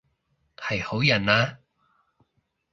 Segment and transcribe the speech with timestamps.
[0.57, 1.59] 係好人啊？